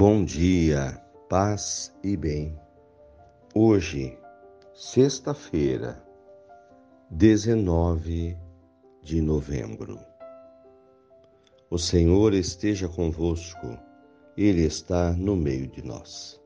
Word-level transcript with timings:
Bom 0.00 0.24
dia, 0.24 0.92
paz 1.28 1.92
e 2.04 2.16
bem. 2.16 2.56
Hoje, 3.52 4.16
sexta-feira, 4.72 6.00
19 7.10 8.38
de 9.02 9.20
novembro. 9.20 9.98
O 11.68 11.78
Senhor 11.78 12.32
esteja 12.32 12.88
convosco, 12.88 13.76
Ele 14.36 14.62
está 14.62 15.10
no 15.14 15.34
meio 15.34 15.66
de 15.66 15.84
nós. 15.84 16.40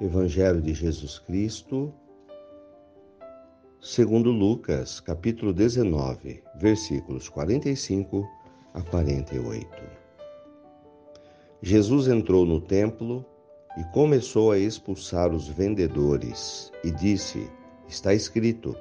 Evangelho 0.00 0.60
de 0.60 0.74
Jesus 0.74 1.20
Cristo, 1.20 1.94
segundo 3.80 4.32
Lucas, 4.32 4.98
capítulo 4.98 5.52
19, 5.52 6.42
versículos 6.56 7.28
45 7.28 8.28
a 8.74 8.82
48. 8.82 10.03
Jesus 11.66 12.08
entrou 12.08 12.44
no 12.44 12.60
templo 12.60 13.24
e 13.78 13.84
começou 13.84 14.52
a 14.52 14.58
expulsar 14.58 15.32
os 15.32 15.48
vendedores 15.48 16.70
e 16.84 16.90
disse: 16.90 17.50
Está 17.88 18.12
escrito: 18.12 18.76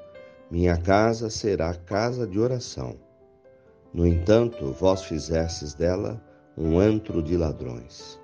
Minha 0.52 0.76
casa 0.76 1.30
será 1.30 1.74
casa 1.74 2.28
de 2.28 2.38
oração. 2.38 2.98
No 3.94 4.06
entanto, 4.06 4.74
vós 4.74 5.06
fizestes 5.06 5.74
dela 5.74 6.22
um 6.58 6.78
antro 6.78 7.24
de 7.24 7.38
ladrões. 7.38 8.20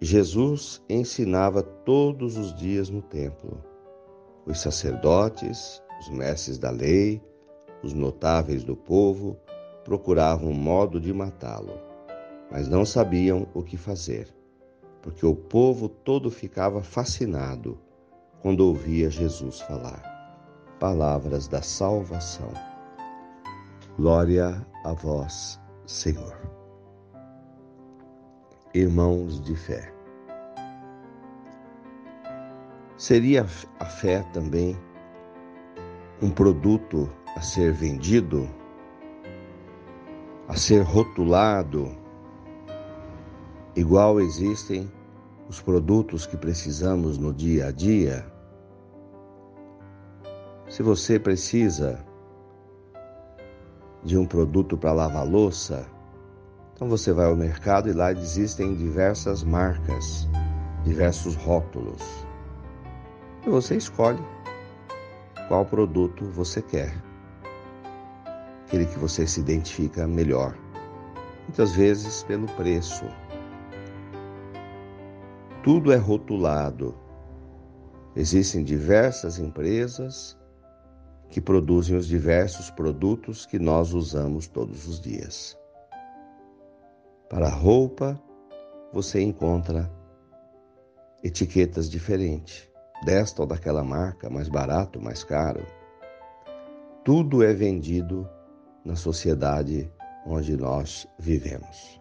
Jesus 0.00 0.82
ensinava 0.88 1.62
todos 1.62 2.36
os 2.36 2.52
dias 2.52 2.90
no 2.90 3.02
templo. 3.02 3.62
Os 4.44 4.58
sacerdotes, 4.60 5.80
os 6.00 6.10
mestres 6.10 6.58
da 6.58 6.70
lei, 6.70 7.22
os 7.84 7.92
notáveis 7.92 8.64
do 8.64 8.74
povo 8.74 9.38
procuravam 9.84 10.50
um 10.50 10.54
modo 10.54 11.00
de 11.00 11.12
matá-lo 11.12 11.86
mas 12.50 12.68
não 12.68 12.84
sabiam 12.84 13.46
o 13.54 13.62
que 13.62 13.76
fazer, 13.76 14.28
porque 15.02 15.24
o 15.24 15.34
povo 15.34 15.88
todo 15.88 16.30
ficava 16.30 16.82
fascinado 16.82 17.78
quando 18.40 18.60
ouvia 18.60 19.10
Jesus 19.10 19.60
falar. 19.60 20.16
Palavras 20.78 21.48
da 21.48 21.60
salvação. 21.60 22.52
Glória 23.96 24.64
a 24.84 24.92
vós, 24.92 25.60
Senhor. 25.86 26.36
Irmãos 28.72 29.40
de 29.40 29.56
fé. 29.56 29.92
Seria 32.96 33.44
a 33.80 33.84
fé 33.84 34.22
também 34.32 34.76
um 36.22 36.30
produto 36.30 37.08
a 37.36 37.40
ser 37.40 37.72
vendido, 37.72 38.48
a 40.48 40.56
ser 40.56 40.82
rotulado, 40.82 41.96
Igual 43.78 44.20
existem 44.20 44.90
os 45.48 45.60
produtos 45.60 46.26
que 46.26 46.36
precisamos 46.36 47.16
no 47.16 47.32
dia 47.32 47.68
a 47.68 47.70
dia. 47.70 48.26
Se 50.68 50.82
você 50.82 51.16
precisa 51.16 52.04
de 54.02 54.18
um 54.18 54.26
produto 54.26 54.76
para 54.76 54.92
lavar 54.92 55.24
louça, 55.24 55.86
então 56.74 56.88
você 56.88 57.12
vai 57.12 57.26
ao 57.26 57.36
mercado 57.36 57.88
e 57.88 57.92
lá 57.92 58.10
existem 58.10 58.74
diversas 58.74 59.44
marcas, 59.44 60.28
diversos 60.82 61.36
rótulos. 61.36 62.02
E 63.46 63.48
você 63.48 63.76
escolhe 63.76 64.18
qual 65.46 65.64
produto 65.64 66.24
você 66.24 66.60
quer. 66.60 67.00
Aquele 68.66 68.86
que 68.86 68.98
você 68.98 69.24
se 69.24 69.38
identifica 69.38 70.04
melhor. 70.04 70.52
Muitas 71.46 71.76
vezes 71.76 72.24
pelo 72.24 72.48
preço 72.54 73.04
tudo 75.68 75.92
é 75.92 75.96
rotulado. 75.96 76.94
Existem 78.16 78.64
diversas 78.64 79.38
empresas 79.38 80.34
que 81.28 81.42
produzem 81.42 81.94
os 81.94 82.06
diversos 82.06 82.70
produtos 82.70 83.44
que 83.44 83.58
nós 83.58 83.92
usamos 83.92 84.46
todos 84.46 84.88
os 84.88 84.98
dias. 84.98 85.58
Para 87.28 87.50
roupa, 87.50 88.18
você 88.94 89.20
encontra 89.20 89.92
etiquetas 91.22 91.90
diferentes, 91.90 92.66
desta 93.04 93.42
ou 93.42 93.46
daquela 93.46 93.84
marca, 93.84 94.30
mais 94.30 94.48
barato, 94.48 94.98
mais 94.98 95.22
caro. 95.22 95.66
Tudo 97.04 97.42
é 97.42 97.52
vendido 97.52 98.26
na 98.82 98.96
sociedade 98.96 99.92
onde 100.24 100.56
nós 100.56 101.06
vivemos. 101.18 102.00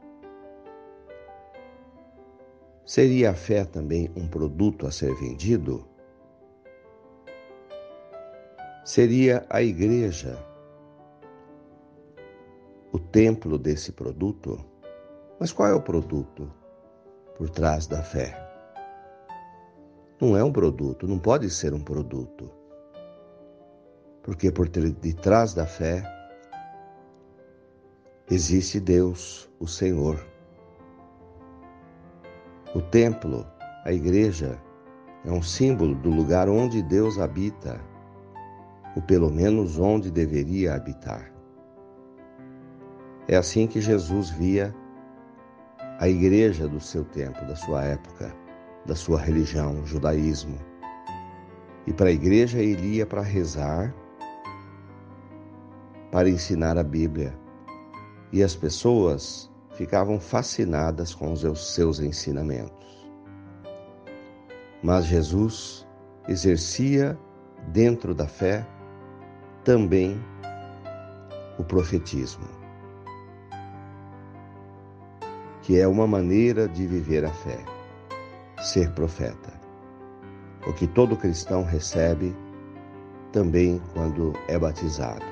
Seria 2.87 3.31
a 3.31 3.33
fé 3.33 3.65
também 3.65 4.09
um 4.15 4.29
produto 4.29 4.87
a 4.87 4.91
ser 4.91 5.13
vendido? 5.15 5.85
Seria 8.85 9.45
a 9.49 9.61
igreja 9.61 10.41
o 12.93 12.97
templo 12.97 13.57
desse 13.57 13.91
produto? 13.91 14.63
Mas 15.37 15.51
qual 15.51 15.67
é 15.67 15.73
o 15.73 15.81
produto 15.81 16.49
por 17.35 17.49
trás 17.49 17.87
da 17.87 18.01
fé? 18.01 18.41
Não 20.21 20.37
é 20.37 20.43
um 20.43 20.53
produto, 20.53 21.05
não 21.05 21.19
pode 21.19 21.49
ser 21.49 21.73
um 21.73 21.81
produto. 21.81 22.49
Porque 24.23 24.49
por 24.49 24.69
detrás 24.69 25.53
da 25.53 25.65
fé 25.65 26.01
existe 28.31 28.79
Deus, 28.79 29.49
o 29.59 29.67
Senhor. 29.67 30.36
O 32.75 32.81
templo, 32.81 33.45
a 33.85 33.93
igreja, 33.93 34.61
é 35.23 35.31
um 35.31 35.41
símbolo 35.41 35.95
do 35.95 36.09
lugar 36.09 36.49
onde 36.49 36.81
Deus 36.81 37.17
habita, 37.17 37.79
ou 38.93 39.01
pelo 39.01 39.31
menos 39.31 39.79
onde 39.79 40.11
deveria 40.11 40.75
habitar. 40.75 41.31
É 43.27 43.37
assim 43.37 43.67
que 43.67 43.79
Jesus 43.79 44.29
via 44.31 44.75
a 45.99 46.09
igreja 46.09 46.67
do 46.67 46.79
seu 46.79 47.05
tempo, 47.05 47.45
da 47.45 47.55
sua 47.55 47.83
época, 47.83 48.35
da 48.85 48.95
sua 48.95 49.19
religião, 49.19 49.81
o 49.81 49.85
judaísmo. 49.85 50.57
E 51.85 51.93
para 51.93 52.09
a 52.09 52.11
igreja 52.11 52.59
ele 52.59 52.95
ia 52.95 53.05
para 53.05 53.21
rezar, 53.21 53.95
para 56.11 56.29
ensinar 56.29 56.77
a 56.77 56.83
Bíblia. 56.83 57.33
E 58.31 58.43
as 58.43 58.55
pessoas 58.55 59.49
ficavam 59.77 60.19
fascinadas 60.19 61.13
com 61.13 61.31
os 61.31 61.73
seus 61.75 61.99
ensinamentos. 61.99 63.07
Mas 64.81 65.05
Jesus 65.05 65.87
exercia 66.27 67.17
dentro 67.67 68.15
da 68.15 68.27
fé 68.27 68.65
também 69.63 70.19
o 71.59 71.63
profetismo, 71.63 72.47
que 75.61 75.79
é 75.79 75.87
uma 75.87 76.07
maneira 76.07 76.67
de 76.67 76.87
viver 76.87 77.23
a 77.23 77.31
fé, 77.31 77.63
ser 78.59 78.91
profeta. 78.93 79.53
O 80.65 80.73
que 80.73 80.87
todo 80.87 81.15
cristão 81.15 81.63
recebe 81.63 82.35
também 83.31 83.79
quando 83.93 84.33
é 84.47 84.57
batizado. 84.57 85.25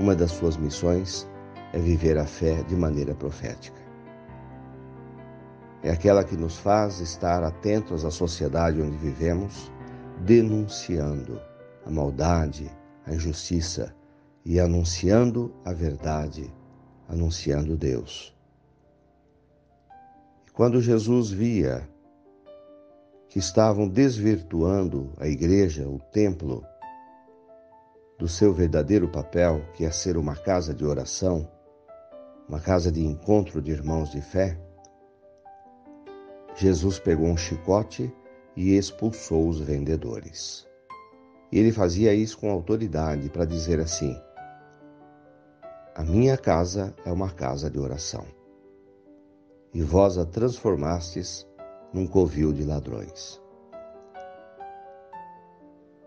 Uma 0.00 0.16
das 0.16 0.32
suas 0.32 0.56
missões 0.56 1.30
é 1.72 1.78
viver 1.78 2.18
a 2.18 2.26
fé 2.26 2.62
de 2.62 2.76
maneira 2.76 3.14
profética. 3.14 3.80
É 5.82 5.90
aquela 5.90 6.22
que 6.22 6.36
nos 6.36 6.58
faz 6.58 7.00
estar 7.00 7.42
atentos 7.42 8.04
à 8.04 8.10
sociedade 8.10 8.80
onde 8.80 8.96
vivemos, 8.96 9.72
denunciando 10.20 11.40
a 11.84 11.90
maldade, 11.90 12.70
a 13.04 13.12
injustiça 13.12 13.94
e 14.44 14.60
anunciando 14.60 15.52
a 15.64 15.72
verdade, 15.72 16.52
anunciando 17.08 17.76
Deus. 17.76 18.36
E 20.46 20.50
quando 20.52 20.80
Jesus 20.80 21.30
via 21.30 21.88
que 23.28 23.38
estavam 23.38 23.88
desvirtuando 23.88 25.12
a 25.18 25.26
igreja, 25.26 25.88
o 25.88 25.98
templo, 25.98 26.64
do 28.18 28.28
seu 28.28 28.52
verdadeiro 28.54 29.08
papel, 29.08 29.64
que 29.74 29.84
é 29.84 29.90
ser 29.90 30.16
uma 30.16 30.36
casa 30.36 30.72
de 30.72 30.84
oração, 30.84 31.48
uma 32.52 32.60
casa 32.60 32.92
de 32.92 33.02
encontro 33.02 33.62
de 33.62 33.70
irmãos 33.70 34.10
de 34.10 34.20
fé, 34.20 34.60
Jesus 36.54 36.98
pegou 36.98 37.28
um 37.28 37.36
chicote 37.36 38.14
e 38.54 38.76
expulsou 38.76 39.48
os 39.48 39.58
vendedores. 39.58 40.68
E 41.50 41.58
ele 41.58 41.72
fazia 41.72 42.12
isso 42.12 42.38
com 42.38 42.50
autoridade 42.50 43.30
para 43.30 43.46
dizer 43.46 43.80
assim: 43.80 44.14
A 45.94 46.04
minha 46.04 46.36
casa 46.36 46.94
é 47.06 47.10
uma 47.10 47.30
casa 47.30 47.70
de 47.70 47.78
oração, 47.78 48.26
e 49.72 49.80
vós 49.82 50.18
a 50.18 50.26
transformastes 50.26 51.48
num 51.90 52.06
covil 52.06 52.52
de 52.52 52.64
ladrões. 52.64 53.40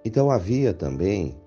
Então 0.06 0.30
havia 0.30 0.76
também 0.76 1.42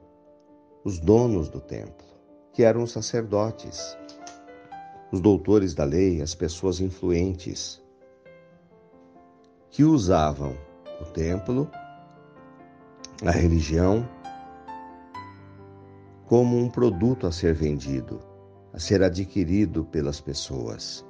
os 0.83 0.99
donos 0.99 1.49
do 1.49 1.61
templo, 1.61 2.05
que 2.53 2.65
eram 2.65 2.83
os 2.83 2.91
sacerdotes, 2.91 3.97
os 5.11 5.21
doutores 5.21 5.75
da 5.75 5.85
lei, 5.85 6.21
as 6.21 6.35
pessoas 6.35 6.81
influentes, 6.81 7.83
que 9.71 9.85
usavam 9.85 10.57
o 11.01 11.05
templo, 11.05 11.71
a 13.25 13.31
religião, 13.31 14.09
como 16.27 16.59
um 16.59 16.69
produto 16.69 17.27
a 17.27 17.33
ser 17.33 17.55
vendido, 17.55 18.21
a 18.73 18.79
ser 18.79 19.03
adquirido 19.03 19.85
pelas 19.85 20.21
pessoas. 20.21 21.05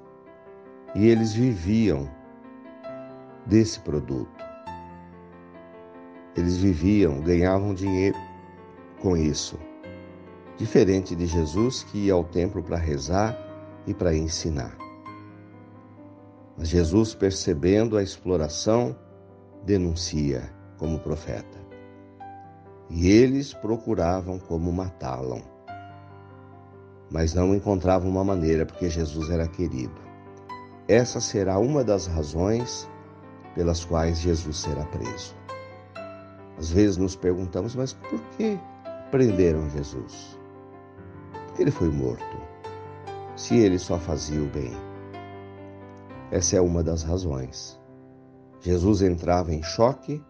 E 0.94 1.06
eles 1.06 1.32
viviam 1.32 2.08
desse 3.46 3.80
produto. 3.80 4.44
Eles 6.36 6.56
viviam, 6.56 7.20
ganhavam 7.20 7.74
dinheiro 7.74 8.16
com 9.00 9.16
isso. 9.16 9.58
Diferente 10.56 11.16
de 11.16 11.26
Jesus 11.26 11.82
que 11.82 12.06
ia 12.06 12.14
ao 12.14 12.24
templo 12.24 12.62
para 12.62 12.76
rezar 12.76 13.47
e 13.88 13.94
para 13.94 14.14
ensinar. 14.14 14.76
Mas 16.56 16.69
Jesus, 16.69 17.14
percebendo 17.14 17.96
a 17.96 18.02
exploração, 18.02 18.94
denuncia 19.64 20.52
como 20.76 20.99
profeta. 20.99 21.58
E 22.90 23.08
eles 23.08 23.55
procuravam 23.55 24.38
como 24.38 24.73
matá-lo, 24.73 25.43
mas 27.11 27.32
não 27.35 27.55
encontravam 27.55 28.11
uma 28.11 28.25
maneira, 28.25 28.67
porque 28.67 28.90
Jesus 28.90 29.31
era 29.31 29.49
querido. 29.49 30.00
Essa 30.87 31.20
será 31.20 31.58
uma 31.58 31.82
das 31.82 32.06
razões 32.06 32.88
pelas 33.55 33.85
quais 33.85 34.19
Jesus 34.19 34.58
será 34.58 34.85
preso. 34.87 35.35
Às 36.58 36.70
vezes 36.70 36.96
nos 36.96 37.14
perguntamos, 37.14 37.75
mas 37.75 37.93
por 37.93 38.20
que 38.37 38.58
prenderam 39.11 39.69
Jesus? 39.70 40.38
Porque 41.46 41.62
ele 41.62 41.70
foi 41.70 41.88
morto, 41.90 42.37
se 43.38 43.56
ele 43.56 43.79
só 43.79 44.00
fazia 44.00 44.43
o 44.43 44.49
bem. 44.49 44.73
Essa 46.29 46.56
é 46.56 46.61
uma 46.61 46.82
das 46.82 47.05
razões. 47.05 47.79
Jesus 48.61 49.00
entrava 49.00 49.55
em 49.55 49.62
choque 49.62 50.20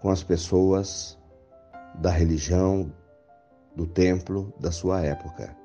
com 0.00 0.08
as 0.08 0.22
pessoas 0.22 1.18
da 1.96 2.10
religião, 2.10 2.94
do 3.74 3.84
templo 3.84 4.54
da 4.60 4.70
sua 4.70 5.00
época. 5.00 5.56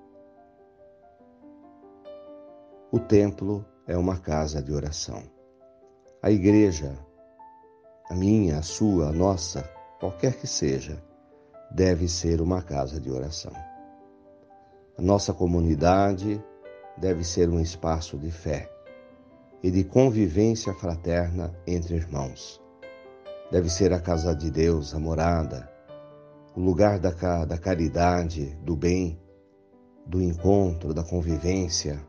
O 2.92 3.00
templo 3.00 3.64
é 3.86 3.96
uma 3.96 4.18
casa 4.18 4.60
de 4.60 4.74
oração. 4.74 5.22
A 6.20 6.32
igreja, 6.32 6.98
a 8.10 8.16
minha, 8.16 8.58
a 8.58 8.64
sua, 8.64 9.10
a 9.10 9.12
nossa, 9.12 9.70
qualquer 10.00 10.34
que 10.40 10.48
seja, 10.48 11.00
deve 11.70 12.08
ser 12.10 12.42
uma 12.42 12.64
casa 12.64 13.00
de 13.00 13.12
oração. 13.12 13.54
A 14.96 15.02
nossa 15.02 15.34
comunidade 15.34 16.44
deve 16.98 17.24
ser 17.24 17.50
um 17.50 17.60
espaço 17.60 18.16
de 18.18 18.30
fé 18.30 18.70
e 19.64 19.72
de 19.72 19.84
convivência 19.84 20.72
fraterna 20.74 21.52
entre 21.66 21.96
irmãos. 21.96 22.62
Deve 23.52 23.70
ser 23.70 23.92
a 23.92 24.00
casa 24.00 24.36
de 24.36 24.52
Deus, 24.52 24.94
a 24.94 25.00
morada, 25.00 25.68
o 26.56 26.60
lugar 26.60 27.00
da, 27.00 27.12
da 27.46 27.58
caridade, 27.58 28.56
do 28.62 28.76
bem, 28.76 29.20
do 30.06 30.22
encontro, 30.22 30.94
da 30.94 31.04
convivência. 31.04 32.00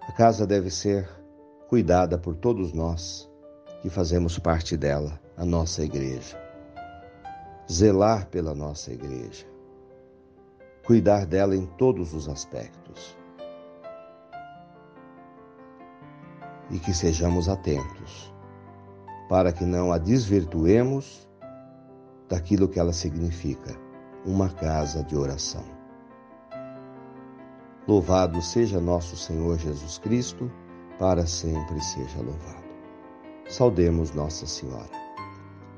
A 0.00 0.12
casa 0.12 0.44
deve 0.44 0.70
ser 0.70 1.08
cuidada 1.68 2.18
por 2.18 2.34
todos 2.34 2.72
nós 2.72 3.30
que 3.80 3.88
fazemos 3.88 4.40
parte 4.40 4.76
dela, 4.76 5.20
a 5.36 5.44
nossa 5.44 5.84
igreja. 5.84 6.36
Zelar 7.70 8.26
pela 8.26 8.54
nossa 8.54 8.92
igreja. 8.92 9.49
Cuidar 10.90 11.24
dela 11.24 11.54
em 11.54 11.66
todos 11.66 12.12
os 12.12 12.28
aspectos. 12.28 13.16
E 16.68 16.80
que 16.80 16.92
sejamos 16.92 17.48
atentos, 17.48 18.34
para 19.28 19.52
que 19.52 19.64
não 19.64 19.92
a 19.92 19.98
desvirtuemos 19.98 21.28
daquilo 22.28 22.66
que 22.66 22.80
ela 22.80 22.92
significa, 22.92 23.72
uma 24.26 24.48
casa 24.48 25.04
de 25.04 25.16
oração. 25.16 25.62
Louvado 27.86 28.42
seja 28.42 28.80
nosso 28.80 29.16
Senhor 29.16 29.58
Jesus 29.58 29.96
Cristo 29.96 30.50
para 30.98 31.24
sempre 31.24 31.80
seja 31.80 32.18
louvado. 32.20 32.68
Saudemos 33.48 34.10
Nossa 34.10 34.44
Senhora. 34.44 34.90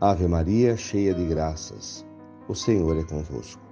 Ave 0.00 0.26
Maria, 0.26 0.74
cheia 0.74 1.12
de 1.12 1.26
graças, 1.26 2.02
o 2.48 2.54
Senhor 2.54 2.96
é 2.96 3.04
convosco. 3.04 3.71